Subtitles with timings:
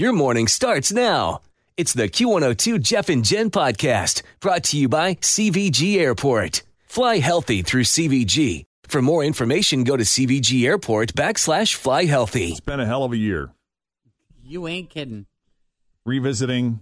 [0.00, 1.42] Your morning starts now.
[1.76, 6.62] It's the Q102 Jeff and Jen podcast brought to you by CVG Airport.
[6.86, 8.64] Fly healthy through CVG.
[8.84, 12.52] For more information, go to CVG Airport backslash fly healthy.
[12.52, 13.50] It's been a hell of a year.
[14.42, 15.26] You ain't kidding.
[16.06, 16.80] Revisiting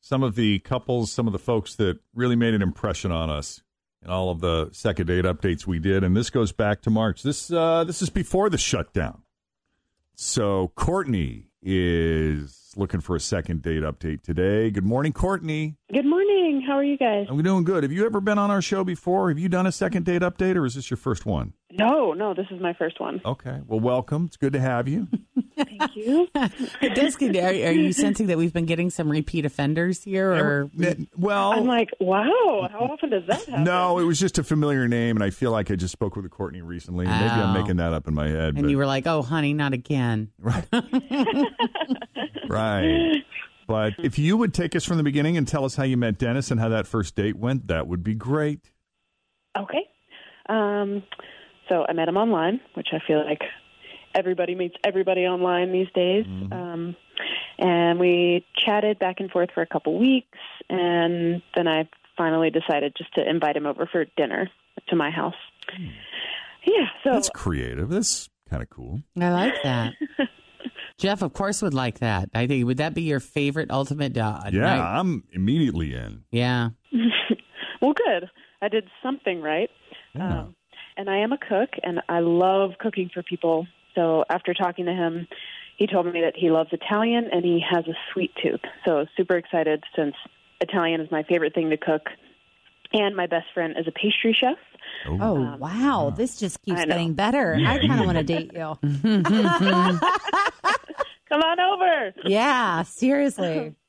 [0.00, 3.62] some of the couples, some of the folks that really made an impression on us
[4.00, 6.02] and all of the second date updates we did.
[6.02, 7.22] And this goes back to March.
[7.22, 9.24] This uh, this is before the shutdown.
[10.14, 14.70] So Courtney is looking for a second date update today.
[14.70, 15.76] Good morning, Courtney.
[15.92, 16.62] Good morning.
[16.66, 17.26] How are you guys?
[17.28, 17.82] I'm doing good.
[17.84, 19.28] Have you ever been on our show before?
[19.30, 21.52] Have you done a second date update, or is this your first one?
[21.72, 23.20] No, no, this is my first one.
[23.24, 23.60] Okay.
[23.66, 24.26] Well, welcome.
[24.26, 25.08] It's good to have you.
[25.56, 26.28] Thank you.
[26.80, 30.32] It does get, are, are you sensing that we've been getting some repeat offenders here?
[30.32, 30.70] Or
[31.16, 33.64] well, I'm like, wow, how often does that happen?
[33.64, 36.24] no, it was just a familiar name, and I feel like I just spoke with
[36.24, 37.06] a Courtney recently.
[37.06, 37.60] Maybe I'm Oh.
[37.60, 38.54] making that up in my head.
[38.54, 40.30] and but- you were like, oh, honey, not again.
[40.38, 40.66] Right.
[42.48, 43.22] right.
[43.66, 46.18] But if you would take us from the beginning and tell us how you met
[46.18, 48.70] Dennis and how that first date went, that would be great.
[49.58, 49.88] Okay.
[50.48, 51.02] Um,
[51.68, 53.42] so I met him online, which I feel like
[54.14, 56.24] everybody meets everybody online these days.
[56.52, 56.96] Um,
[57.58, 60.38] and we chatted back and forth for a couple weeks,
[60.68, 64.48] and then I finally decided just to invite him over for dinner
[64.88, 65.34] to my house.
[66.64, 66.86] Yeah.
[67.02, 67.88] So That's creative.
[67.88, 69.02] That's kind of cool.
[69.20, 69.94] I like that.
[70.98, 72.30] Jeff, of course, would like that.
[72.34, 74.98] I think would that be your favorite ultimate uh, Yeah, night?
[74.98, 76.24] I'm immediately in.
[76.30, 76.70] Yeah.
[77.82, 78.30] well, good.
[78.62, 79.68] I did something right.
[80.14, 80.40] Yeah.
[80.40, 80.56] Um,
[80.96, 83.66] and I am a cook, and I love cooking for people.
[83.94, 85.28] So after talking to him,
[85.76, 88.60] he told me that he loves Italian and he has a sweet tooth.
[88.86, 90.14] So super excited since
[90.60, 92.02] Italian is my favorite thing to cook.
[92.92, 94.56] And my best friend is a pastry chef.
[95.06, 96.08] Oh, um, wow.
[96.08, 97.54] Uh, this just keeps getting better.
[97.54, 98.76] I kind of want to date you.
[101.28, 102.14] Come on over.
[102.24, 103.74] Yeah, seriously.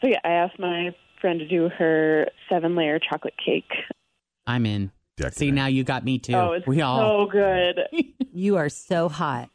[0.00, 3.70] So yeah, I asked my friend to do her seven layer chocolate cake.
[4.48, 4.90] I'm in.
[5.16, 5.38] Decadent.
[5.38, 6.34] See, now you got me too.
[6.34, 7.26] Oh, it's we all.
[7.26, 7.78] so good.
[8.34, 9.48] You are so hot.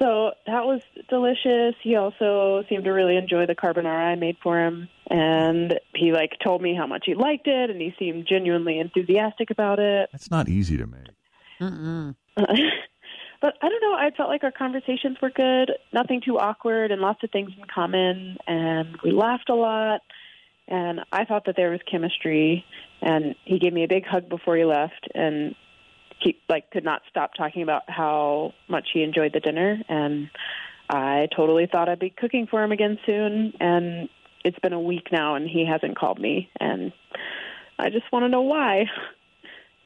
[0.00, 1.74] So that was delicious.
[1.82, 6.32] He also seemed to really enjoy the carbonara I made for him, and he like
[6.42, 10.08] told me how much he liked it, and he seemed genuinely enthusiastic about it.
[10.10, 11.08] That's not easy to make.
[11.60, 12.16] Mm-mm.
[12.36, 13.94] but I don't know.
[13.94, 17.64] I felt like our conversations were good, nothing too awkward, and lots of things in
[17.72, 20.00] common, and we laughed a lot.
[20.66, 22.64] And I thought that there was chemistry,
[23.00, 25.54] and he gave me a big hug before he left, and
[26.18, 30.28] he like could not stop talking about how much he enjoyed the dinner, and
[30.90, 33.52] I totally thought I'd be cooking for him again soon.
[33.60, 34.08] And
[34.44, 36.92] it's been a week now, and he hasn't called me, and
[37.78, 38.84] I just want to know why.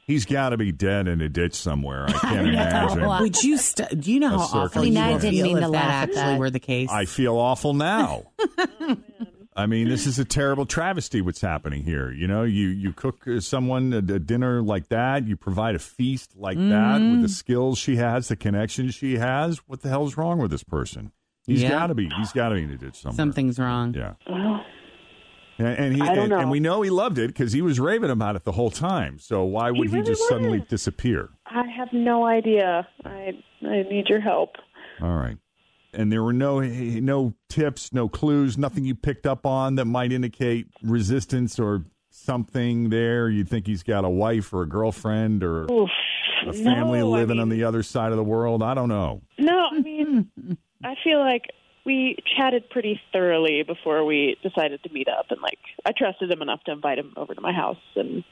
[0.05, 2.05] He's got to be dead in a ditch somewhere.
[2.07, 3.01] I can't imagine.
[3.01, 3.57] Well, Would you?
[3.57, 6.09] St- do you know how awful circle you I didn't feel mean to that laugh
[6.09, 6.89] at actually were the case?
[6.91, 8.31] I feel awful now.
[9.55, 11.21] I mean, this is a terrible travesty.
[11.21, 12.11] What's happening here?
[12.11, 15.27] You know, you you cook uh, someone a, a dinner like that.
[15.27, 19.57] You provide a feast like that with the skills she has, the connections she has.
[19.67, 21.11] What the hell's wrong with this person?
[21.49, 21.69] He's Yeah.
[21.69, 22.09] got to be.
[22.17, 23.15] He's got to be in a ditch somewhere.
[23.15, 23.93] Something's wrong.
[23.93, 24.13] Yeah.
[24.29, 24.63] Well,
[25.57, 27.79] And, and he I don't and, and we know he loved it because he was
[27.79, 29.19] raving about it the whole time.
[29.19, 31.29] So why would he, really just suddenly disappear?
[31.47, 32.87] I have no idea.
[33.03, 34.51] I I need your help.
[35.01, 35.37] All right.
[35.93, 40.11] And there were no no tips, no clues, nothing you picked up on that might
[40.11, 43.29] indicate resistance or something there.
[43.29, 45.89] You think he's got a wife or a girlfriend or Oof.
[46.47, 48.61] a family No, I living on the other side of the world.
[48.61, 49.23] I don't know.
[49.39, 50.29] No, I mean,
[50.83, 51.43] I feel like
[51.85, 56.41] we chatted pretty thoroughly before we decided to meet up, and like I trusted him
[56.41, 58.23] enough to invite him over to my house, and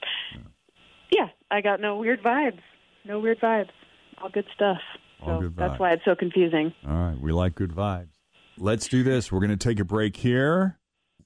[1.11, 2.59] yeah, I got no weird vibes.
[3.05, 3.69] No weird vibes.
[4.21, 4.79] All good stuff.
[5.21, 6.73] All so good that's why it's so confusing.
[6.87, 8.09] All right, we like good vibes.
[8.57, 9.31] Let's do this.
[9.31, 10.79] We're going to take a break here.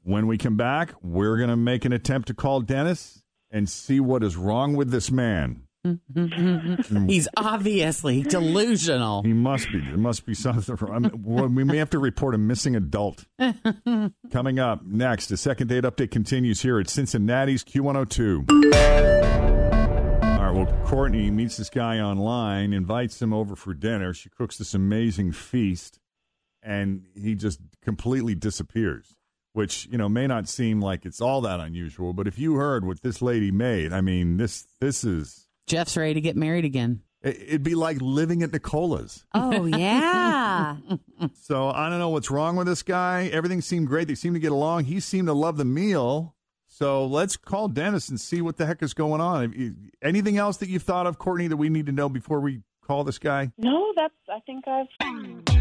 [0.04, 3.22] When we come back, we're going to make an attempt to call Dennis
[3.52, 5.64] and see what is wrong with this man.
[5.86, 7.08] Mm-hmm.
[7.08, 9.24] He's obviously delusional.
[9.24, 9.80] He must be.
[9.82, 11.56] There must be something wrong.
[11.56, 13.26] We may have to report a missing adult.
[14.32, 18.52] Coming up next, the second date update continues here at Cincinnati's Q102.
[20.24, 24.14] All right, well, Courtney meets this guy online, invites him over for dinner.
[24.14, 26.00] She cooks this amazing feast,
[26.62, 29.16] and he just completely disappears,
[29.54, 32.86] which, you know, may not seem like it's all that unusual, but if you heard
[32.86, 37.02] what this lady made, I mean, this this is Jeff's ready to get married again.
[37.24, 39.26] it- it'd be like living at Nicola's.
[39.34, 40.78] Oh, yeah.
[41.34, 43.28] So I don't know what's wrong with this guy.
[43.32, 44.08] Everything seemed great.
[44.08, 44.86] They seemed to get along.
[44.86, 46.36] He seemed to love the meal.
[46.68, 49.92] So let's call Dennis and see what the heck is going on.
[50.02, 53.04] Anything else that you've thought of, Courtney, that we need to know before we call
[53.04, 53.52] this guy?
[53.58, 54.14] No, that's.
[54.30, 55.61] I think I've.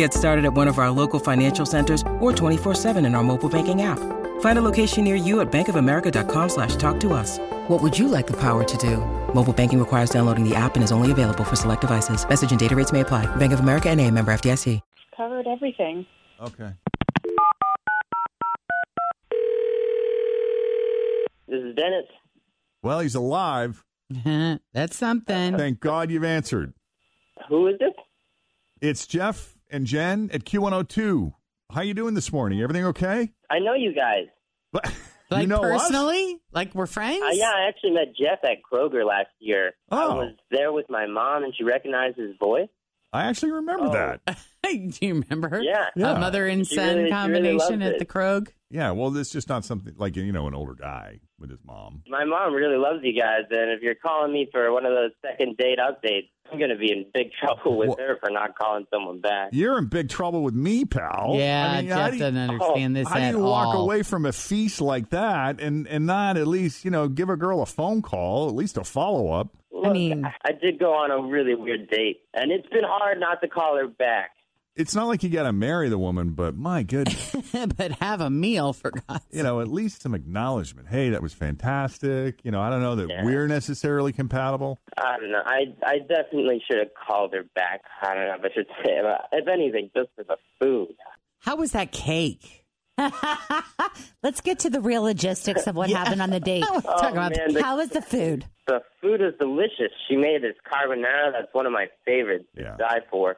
[0.00, 3.82] Get started at one of our local financial centers or 24-7 in our mobile banking
[3.82, 3.98] app.
[4.40, 7.38] Find a location near you at bankofamerica.com slash talk to us.
[7.68, 8.96] What would you like the power to do?
[9.34, 12.26] Mobile banking requires downloading the app and is only available for select devices.
[12.26, 13.26] Message and data rates may apply.
[13.36, 14.80] Bank of America and a member FDIC.
[15.14, 16.06] covered everything.
[16.40, 16.72] Okay.
[21.46, 22.06] This is Dennis.
[22.82, 23.84] Well, he's alive.
[24.72, 25.58] That's something.
[25.58, 26.72] Thank God you've answered.
[27.50, 27.92] Who is this?
[28.80, 31.32] It's Jeff and Jen at Q102.
[31.72, 32.60] How you doing this morning?
[32.62, 33.30] Everything okay?
[33.50, 34.26] I know you guys.
[35.32, 35.82] Like you know us?
[35.82, 36.38] personally?
[36.50, 37.22] Like we're friends?
[37.22, 39.74] Uh, yeah, I actually met Jeff at Kroger last year.
[39.88, 40.10] Oh.
[40.10, 42.66] I was there with my mom, and she recognized his voice.
[43.12, 43.92] I actually remember Oh.
[44.24, 44.38] that.
[44.64, 45.60] Do you remember?
[45.62, 45.84] Yeah.
[45.94, 46.16] Yeah.
[46.16, 48.08] A mother and She son really- she really combination at the it.
[48.08, 48.48] Krog.
[48.70, 52.02] Yeah, well, it's just not something like, you know, an older guy with his mom.
[52.08, 55.12] My mom really loves you guys, and if you're calling me for one of those
[55.22, 58.58] second date updates, I'm going to be in big trouble with Wha- her for not
[58.58, 59.50] calling someone back.
[59.52, 61.34] You're in big trouble with me, pal.
[61.36, 63.82] Yeah, I mean, Jeff do doesn't oh, understand this How do at you walk all.
[63.82, 67.36] away from a feast like that and, and not at least, you know, give a
[67.36, 69.48] girl a phone call, at least a follow up?
[69.72, 73.40] Look, mean- I did go on a really weird date, and it's been hard not
[73.42, 74.32] to call her back.
[74.76, 77.34] It's not like you got to marry the woman, but my goodness,
[77.76, 80.88] but have a meal for God's you know, at least some acknowledgement.
[80.88, 82.40] Hey, that was fantastic.
[82.44, 83.24] You know, I don't know that Yeah.
[83.24, 84.78] we're necessarily compatible.
[84.96, 85.42] I don't know.
[85.44, 87.82] I I definitely should have called her back.
[88.00, 88.98] I don't know if I should say.
[89.02, 90.94] But if anything, just for the food.
[91.40, 92.64] How was that cake?
[94.22, 96.64] Let's get to the real logistics of what happened on the date.
[96.70, 98.44] Oh, Talk Oh, about man, the- How was the food?
[98.66, 99.90] The food is delicious.
[100.08, 101.32] She made this carbonara.
[101.32, 102.72] That's one of my favorites Yeah.
[102.72, 103.36] to die for.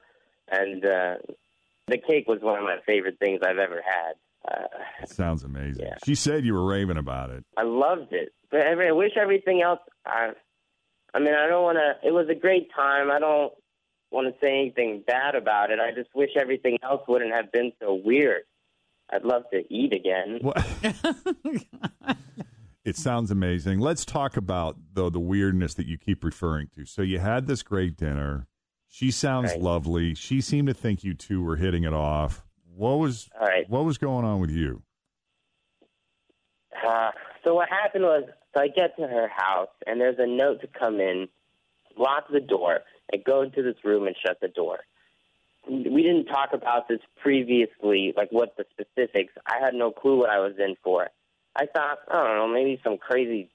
[0.52, 1.14] And uh,
[1.88, 4.12] the cake was one of my favorite things I've ever had.
[4.46, 4.66] Uh,
[5.02, 5.86] It sounds amazing.
[5.86, 5.96] Yeah.
[6.04, 7.44] She said you were raving about it.
[7.56, 8.32] I loved it.
[8.50, 9.80] But I, I wish everything else.
[10.04, 10.30] I,
[11.14, 12.06] I mean, I don't want to.
[12.06, 13.10] It was a great time.
[13.10, 13.52] I don't
[14.10, 15.78] want to say anything bad about it.
[15.80, 18.42] I just wish everything else wouldn't have been so weird.
[19.10, 20.40] I'd love to eat again.
[22.84, 23.78] It sounds amazing.
[23.78, 26.84] Let's talk about though the weirdness that you keep referring to.
[26.84, 28.48] So you had this great dinner.
[28.92, 29.60] She sounds Right.
[29.62, 30.14] lovely.
[30.14, 32.44] She seemed to think you two were hitting it off.
[32.76, 33.66] What was All right.
[33.70, 34.82] what was going on with you?
[36.86, 37.10] Uh,
[37.42, 40.66] so what happened was, so I get to her house, and there's a note to
[40.66, 41.28] come in,
[41.96, 42.80] lock the door,
[43.10, 44.80] and go into this room and shut the door.
[45.66, 49.32] We didn't talk about this previously, like what the specifics.
[49.46, 51.08] I had no clue what I was in for.
[51.56, 53.48] I thought, I don't know, maybe some crazy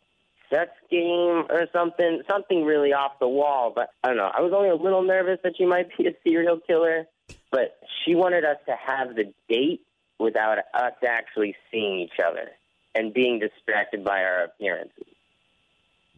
[0.50, 3.72] sex game or something, something really off the wall.
[3.76, 4.32] But I don't know.
[4.34, 7.06] I was only a little nervous that she might be a serial killer.
[7.52, 9.82] But she wanted us to have the date
[10.20, 12.50] without us actually seeing each other
[12.96, 15.06] and being distracted by our appearances.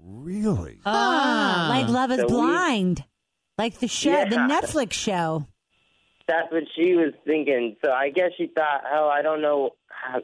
[0.03, 0.79] Really?
[0.86, 3.03] Ah, like Love is So we- Blind.
[3.57, 5.45] Like the show, the Netflix show.
[6.27, 7.75] That's what she was thinking.
[7.83, 9.71] So I guess she thought, oh, I don't know.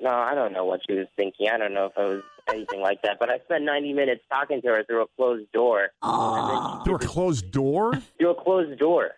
[0.02, 1.50] No, I don't know what she was thinking.
[1.54, 3.18] I don't know if it was anything like that.
[3.20, 5.90] But I spent 90 minutes talking to her through a closed door.
[6.02, 7.94] Oh, Through a closed door?
[8.20, 9.12] Through a closed door.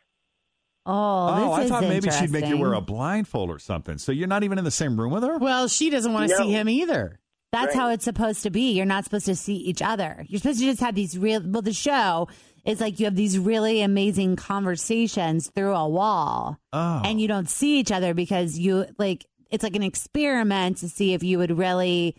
[0.85, 3.97] oh, oh, I is thought maybe she'd make you wear a blindfold or something.
[3.97, 5.37] So you're not even in the same room with her?
[5.37, 6.43] Well, she doesn't want to No.
[6.45, 7.19] see him either.
[7.51, 7.75] That's Right.
[7.75, 8.71] how it's supposed to be.
[8.73, 10.25] You're not supposed to see each other.
[10.27, 11.41] You're supposed to just have these real.
[11.43, 12.27] Well, the show
[12.65, 17.01] is like you have these really amazing conversations through a wall, Oh.
[17.05, 21.13] and you don't see each other because you like it's like an experiment to see
[21.13, 22.15] if you would really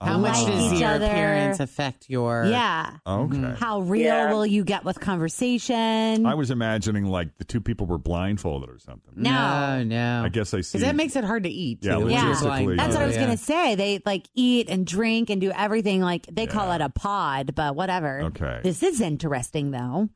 [0.00, 0.18] How Oh.
[0.18, 1.06] much does each your other.
[1.06, 2.44] appearance affect your?
[2.46, 2.98] Yeah.
[3.06, 3.54] Okay.
[3.58, 4.32] How real Yeah.
[4.32, 6.24] will you get with conversation?
[6.26, 9.12] I was imagining like the two people were blindfolded or something.
[9.16, 9.30] No.
[9.78, 10.22] no, no.
[10.24, 10.78] I guess I see.
[10.78, 11.78] because that makes it hard to eat.
[11.82, 12.78] Yeah, too, when you're logistically, blind.
[12.78, 13.26] That's what I was oh, Yeah.
[13.26, 13.74] gonna say.
[13.74, 16.00] They like eat and drink and do everything.
[16.00, 18.20] Like they call it a pod, but whatever.
[18.22, 18.60] Okay.
[18.62, 20.08] This is interesting though.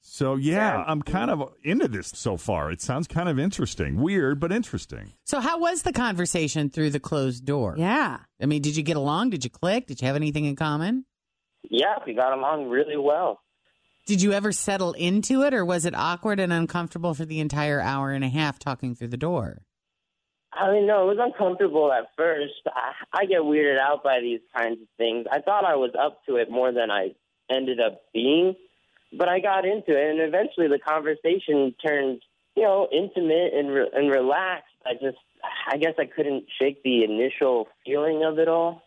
[0.00, 2.70] So yeah, I'm kind of into this so far.
[2.70, 4.00] It sounds kind of interesting.
[4.00, 5.12] Weird, but interesting.
[5.24, 7.74] So, how was the conversation through the closed door?
[7.78, 8.18] Yeah.
[8.40, 9.30] I mean, did you get along?
[9.30, 9.86] Did you click?
[9.86, 11.04] Did you have anything in common?
[11.70, 13.40] Yeah, we got along really well.
[14.06, 17.80] Did you ever settle into it, or was it awkward and uncomfortable for the entire
[17.80, 19.62] hour and a half talking through the door?
[20.52, 22.54] I mean, no, it was uncomfortable at first.
[22.66, 25.26] I, I get weirded out by these kinds of things.
[25.30, 27.14] I thought I was up to it more than I
[27.50, 28.54] ended up being,
[29.12, 32.20] but I got into it, and eventually the conversation turned,
[32.56, 34.64] you know, intimate and re- and relaxed.
[34.86, 35.18] I just,
[35.70, 38.82] I guess, I couldn't shake the initial feeling of it all.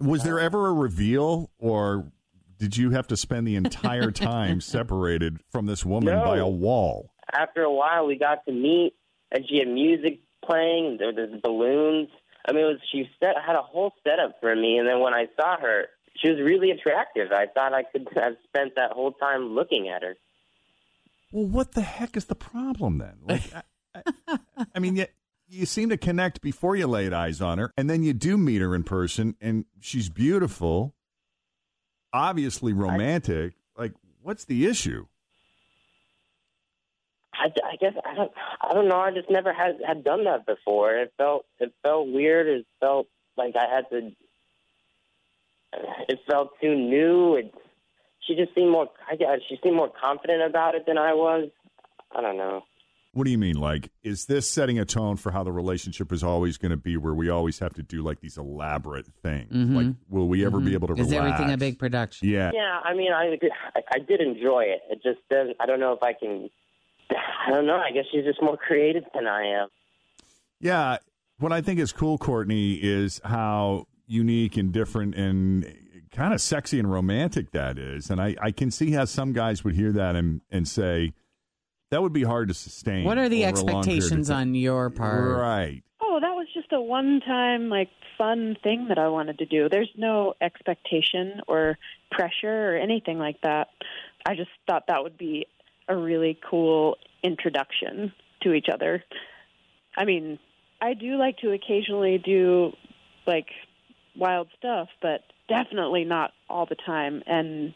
[0.00, 2.10] Was there ever a reveal, or
[2.58, 6.24] did you have to spend the entire time separated from this woman No.
[6.24, 7.10] by a wall?
[7.32, 8.94] After a while, we got to meet,
[9.32, 10.96] and she had music playing.
[10.98, 12.08] There was balloons.
[12.46, 15.12] I mean, it was she set had a whole setup for me, and then when
[15.14, 15.86] I saw her,
[16.20, 17.32] she was really attractive.
[17.32, 20.16] I thought I could have spent that whole time looking at her.
[21.32, 23.16] Well, what the heck is the problem then?
[23.26, 23.42] Like,
[23.94, 25.06] I, I, I mean, you,
[25.48, 28.60] you seem to connect before you laid eyes on her, and then you do meet
[28.60, 30.94] her in person, and she's beautiful,
[32.12, 33.54] obviously romantic.
[33.76, 35.06] like, what's the issue?
[37.38, 38.32] I, I guess I don't.
[38.60, 38.98] I don't know.
[38.98, 40.96] I just never had had done that before.
[40.96, 42.48] It felt it felt weird.
[42.48, 43.06] It felt
[43.36, 44.10] like I had to.
[46.08, 47.34] It felt too new.
[47.36, 47.52] It,
[48.26, 48.88] she just seemed more.
[49.10, 51.50] I guess she seemed more confident about it than I was.
[52.16, 52.62] I don't know.
[53.12, 53.56] What do you mean?
[53.56, 56.96] Like, is this setting a tone for how the relationship is always going to be,
[56.96, 59.50] where we always have to do like these elaborate things?
[59.52, 59.74] Mhm.
[59.74, 60.74] Like, will we ever be Mhm.
[60.74, 61.32] able to Is relax?
[61.32, 62.28] everything a big production?
[62.28, 62.50] Yeah.
[62.54, 63.38] Yeah, I mean, I
[63.74, 64.80] I, I did enjoy it.
[64.90, 65.56] It just doesn't.
[65.58, 66.48] I don't know if I can.
[67.10, 67.76] I don't know.
[67.78, 69.68] I guess she's just more creative than I am.
[70.60, 70.98] Yeah.
[71.38, 75.72] What I think is cool, Courtney, is how unique and different and
[76.10, 78.10] kind of sexy and romantic that is.
[78.10, 81.12] And I, I can see how some guys would hear that and, and say,
[81.90, 83.04] that would be hard to sustain.
[83.04, 85.38] What are the over a long period of expectations on your part?
[85.38, 85.82] Right.
[86.00, 89.68] Oh, that was just a one time, like, fun thing that I wanted to do.
[89.68, 91.78] There's no expectation or
[92.10, 93.68] pressure or anything like that.
[94.26, 95.46] I just thought that would be
[95.86, 98.12] a really cool introduction
[98.42, 99.04] to each other.
[99.96, 100.38] I mean,
[100.80, 102.72] I do like to occasionally do,
[103.26, 103.46] like,
[104.18, 107.22] wild stuff, but definitely not all the time.
[107.26, 107.74] And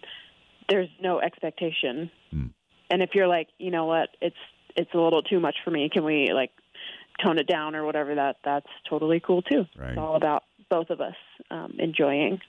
[0.68, 2.10] there's no expectation.
[2.30, 2.46] Hmm.
[2.90, 4.36] And if you're like, you know what, it's
[4.76, 5.88] it's a little too much for me.
[5.92, 6.50] Can we like
[7.24, 8.14] tone it down or whatever?
[8.14, 9.64] That that's totally cool too.
[9.76, 9.90] Right.
[9.90, 11.14] It's all about both of us
[11.50, 12.40] um, enjoying.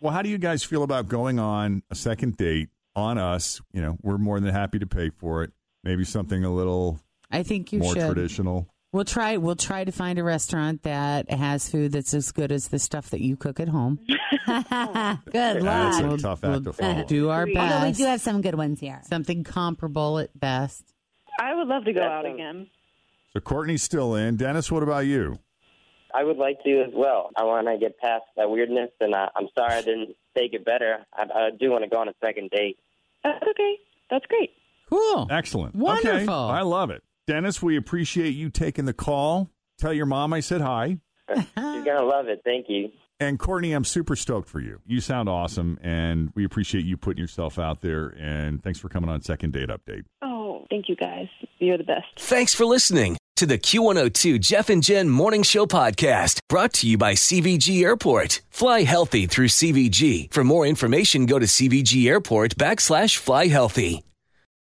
[0.00, 3.60] Well, how do you guys feel about going on a second date on us?
[3.72, 5.52] You know, we're more than happy to pay for it.
[5.82, 7.00] Maybe something a little
[7.30, 8.06] I think you more should.
[8.06, 8.68] traditional.
[8.92, 9.36] We'll try.
[9.36, 13.10] We'll try to find a restaurant that has food that's as good as the stuff
[13.10, 13.98] that you cook at home.
[14.46, 14.64] Good
[15.32, 16.12] That's luck.
[16.12, 17.04] a tough act to follow.
[17.04, 17.58] Do our best.
[17.74, 19.00] Although we do have some good ones here.
[19.08, 20.84] something comparable at best.
[21.38, 22.66] I would love to go That out sounds- again.
[23.32, 24.36] So Courtney's still in.
[24.36, 25.38] Dennis, what about you?
[26.14, 27.30] I would like to as well.
[27.36, 30.64] I want to get past that weirdness, and I, I'm sorry I didn't take it
[30.64, 31.04] better.
[31.12, 32.78] I, I do want to go on a second date.
[33.22, 33.74] That's okay.
[34.10, 34.50] That's great.
[34.88, 35.26] Cool.
[35.30, 35.74] Excellent.
[35.74, 36.18] Wonderful.
[36.32, 36.58] Okay.
[36.58, 37.02] I love it.
[37.26, 39.50] Dennis, we appreciate you taking the call.
[39.78, 40.98] Tell your mom I said hi.
[41.34, 42.42] She's gonna love it.
[42.44, 42.90] Thank you.
[43.18, 44.80] And Courtney, I'm super stoked for you.
[44.86, 48.14] You sound awesome, and we appreciate you putting yourself out there.
[48.18, 50.04] And thanks for coming on Second Date Update.
[50.22, 51.26] Oh, thank you guys.
[51.58, 52.06] You're the best.
[52.16, 56.96] Thanks for listening to the Q102 Jeff and Jen Morning Show podcast brought to you
[56.96, 58.42] by CVG Airport.
[58.50, 60.32] Fly healthy through CVG.
[60.32, 64.05] For more information, go to CVG Airport backslash fly healthy.